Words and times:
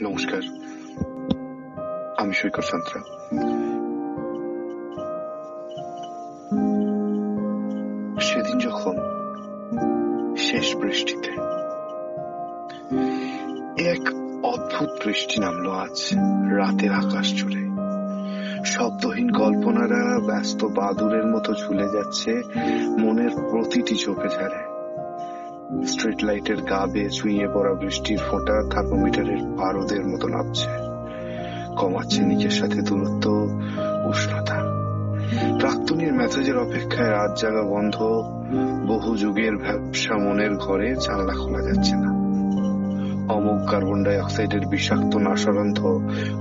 নমস্কার। 0.00 0.40
আমি 2.18 2.34
সৈকত 2.34 2.60
সান্ত্রা। 2.60 3.00
সেদিন 8.20 8.58
যখন 8.58 8.96
শেষ 10.36 10.76
বৃষ্টিতে 10.76 11.30
এক 13.90 14.00
অদ্ভুত 14.44 14.88
বৃষ্টি 15.06 15.40
নামলো 15.40 15.70
আজ 15.70 16.08
রাতের 16.56 16.92
আকাশ 16.92 17.34
জুড়ে। 17.34 17.68
শব্দহীন 18.64 19.32
কল্পনারা 19.32 20.20
ব্যস্ত 20.26 20.64
বাদুরের 20.64 21.26
মতো 21.26 21.54
ঝুলে 21.54 21.88
যাচ্ছে, 21.88 22.42
মনের 22.98 23.30
প্রতিটি 23.50 23.94
চোখে 23.94 24.28
ঝাড়ে। 24.28 24.71
স্ট্রিট 25.86 26.24
লাইটের 26.24 26.62
গা 26.62 26.86
বেয়ে 26.86 27.10
ছুঁয়ে 27.10 27.48
পড়া 27.54 27.74
বৃষ্টির 27.74 28.18
ফোঁটা 28.18 28.68
থার্মোমিটারের 28.70 29.38
পারদের 29.42 30.06
মতো 30.06 30.28
নামছে। 30.28 30.68
কমাচ্ছে 31.76 32.22
নিজের 32.22 32.50
সাথে 32.50 32.82
দূরত্ব, 32.82 33.48
উষ্ণতা। 34.08 34.72
প্রাক্তনীর 35.58 36.12
মেসেজের 36.12 36.58
অপেক্ষায় 36.58 37.10
রাত 37.10 37.40
জাগা 37.40 37.62
বন্ধ, 37.62 37.94
বহু 38.86 39.16
যুগের 39.16 39.56
ব্যবসা 39.56 40.16
মনের 40.16 40.54
ঘরে 40.54 40.94
জানলা 40.94 41.32
খোলা 41.32 41.62
যাচ্ছে 41.62 41.96
না। 41.96 42.22
অমুক 43.34 43.70
কার্বন 43.70 44.04
ডাই 44.04 44.20
অক্সাইডের 44.20 44.66
বিষাক্ত 44.66 45.16
নাশরন্ধ 45.16 45.84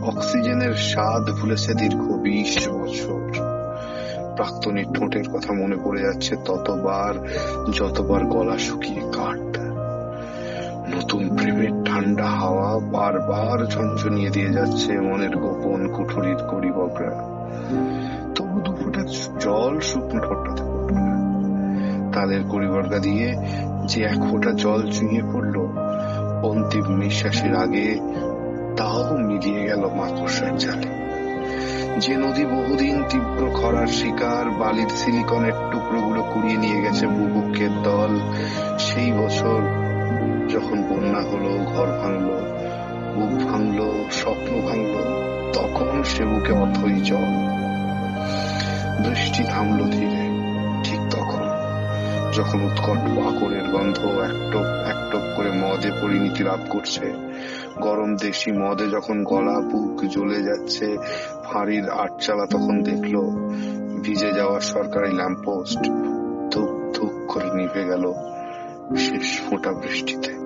অক্সিজেনের 0.04 0.74
স্বাদ 0.74 1.32
ভুলেছে 1.32 1.74
দীর্ঘ 1.74 2.12
বিশ 2.12 2.70
বছর। 2.70 3.22
প্রাক্তনীর 4.42 4.86
ঠোঁটের 4.94 5.30
কথা 5.30 5.54
মনে 5.54 5.76
পড়ে 5.84 6.02
যাচ্ছে, 6.02 6.36
ততবার 6.46 7.14
যতবার 7.74 8.26
গলা 8.26 8.58
শুকিয়ে 8.58 9.02
কাঠ। 9.12 9.58
নতুন 10.96 11.30
প্রেমের 11.38 11.74
ঠান্ডা 11.86 12.26
হাওয়া 12.26 12.80
বারবার 12.80 13.66
ঝনঝনিয়ে 13.68 14.30
দিয়ে 14.30 14.52
যাচ্ছে 14.54 15.00
মনের 15.00 15.38
গোপন 15.38 15.88
কুঠুরির 15.88 16.38
কড়িবকরা 16.52 17.14
তবু 18.36 18.62
দুপুরটা 18.62 19.04
জল 19.40 19.80
শুকনো 19.80 20.20
ঠোঁটটাতে 20.20 20.64
তাদের 22.14 22.42
কড়িবর্গা 22.50 23.00
দিয়ে 23.00 23.28
যে 23.86 24.04
এক 24.04 24.20
ফোঁটা 24.30 24.52
জল 24.52 24.82
চুইয়ে 24.92 25.24
পড়ল, 25.34 25.56
অন্তিম 26.44 26.86
নিঃশ্বাসের 27.00 27.56
আগে 27.56 28.00
তাও 28.78 29.18
মিলিয়ে 29.18 29.62
গেল 29.66 29.84
মাকড়সার 29.90 30.58
জালে। 30.58 31.11
যে 31.98 32.18
নদী 32.18 32.46
বহুদিন 32.46 33.04
তীব্র 33.10 33.50
খরার 33.54 33.88
শিকার, 33.88 34.50
বালির 34.52 34.90
সিলিকনের 34.90 35.52
টুকরোগুলো 35.72 36.24
কুড়িয়ে 36.24 36.58
নিয়ে 36.58 36.82
গেছে 36.82 37.08
বুবুকের 37.08 37.70
দল। 37.84 38.20
সেই 38.80 39.12
বছর 39.12 39.62
যখন 40.50 40.82
বন্যা 40.82 41.22
হলো, 41.22 41.66
ঘর 41.66 41.88
ভাঙলো, 41.88 42.42
বুক 43.16 43.48
ভাঙলো, 43.48 44.06
স্বপ্ন 44.12 44.62
ভাঙলো, 44.62 45.22
তখন 45.54 46.04
সে 46.04 46.26
বুকে 46.26 46.54
অথই 46.54 47.02
জল। 47.02 47.52
বৃষ্টি 49.04 49.44
থামলো 49.44 49.84
ধীরে। 49.86 50.31
যখন 52.34 52.62
উৎকট 52.62 53.00
বাকরের 53.10 53.64
গন্ধ 53.64 53.98
একটপ 54.06 54.68
একটপ 54.86 55.38
করে 55.38 55.52
মদে 55.52 55.92
পরিণতি 56.02 56.44
লাভ 56.44 56.60
করছে। 56.70 57.14
গরম 57.82 58.16
দেশি 58.16 58.52
মদে 58.52 58.90
যখন 58.90 59.24
গলা, 59.24 59.60
বুক 59.60 60.06
জ্বলে 60.06 60.44
যাচ্ছে, 60.44 60.98
ফাঁড়ির 61.44 61.90
আটচালা 61.90 62.46
তখন 62.46 62.84
দেখল, 62.84 63.16
ভিজে 64.02 64.32
যাওয়া 64.32 64.60
সরকারি 64.60 65.12
ল্যাম্পপোস্ট 65.12 65.80
ধুক 66.52 66.96
ধুক 66.96 67.34
করে 67.34 67.54
নিভে 67.54 67.84
গেল 67.86 68.14
শেষ 68.98 69.42
ফোঁটা 69.42 69.72
বৃষ্টিতে। 69.72 70.41